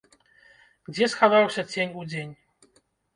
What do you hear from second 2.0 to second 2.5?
удзень?